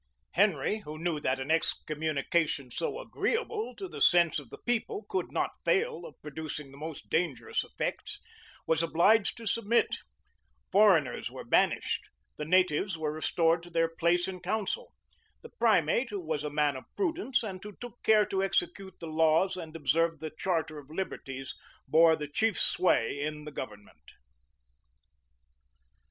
Henry, 0.31 0.79
who 0.79 0.97
knew 0.97 1.19
that 1.19 1.37
an 1.39 1.51
excommunication 1.51 2.71
so 2.71 2.99
agreeable 2.99 3.75
to 3.75 3.87
the 3.87 4.01
sense 4.01 4.39
of 4.39 4.49
the 4.49 4.57
people 4.65 5.05
could 5.07 5.31
not 5.31 5.51
fail 5.63 6.07
of 6.07 6.19
producing 6.23 6.71
the 6.71 6.77
most 6.77 7.07
dangerous 7.11 7.63
effects, 7.63 8.19
was 8.65 8.81
obliged 8.81 9.37
to 9.37 9.45
submit: 9.45 9.97
foreigners 10.71 11.29
were 11.29 11.43
banished; 11.43 12.01
the 12.37 12.45
natives 12.45 12.97
were 12.97 13.11
restored 13.11 13.61
to 13.61 13.69
their 13.69 13.89
place 13.89 14.27
in 14.27 14.39
council;[] 14.39 14.91
the 15.43 15.49
primate, 15.59 16.09
who 16.09 16.19
was 16.19 16.43
a 16.43 16.49
man 16.49 16.75
of 16.75 16.85
prudence, 16.97 17.43
and 17.43 17.63
who 17.63 17.75
took 17.79 18.01
care 18.01 18.25
to 18.25 18.41
execute 18.43 18.95
the 18.99 19.05
laws 19.07 19.55
and 19.55 19.75
observe 19.75 20.19
the 20.19 20.33
charter 20.35 20.79
of 20.79 20.89
liberties, 20.89 21.53
bore 21.87 22.15
the 22.15 22.27
chief 22.27 22.57
sway 22.59 23.21
in 23.21 23.43
the 23.45 23.51
government. 23.51 24.13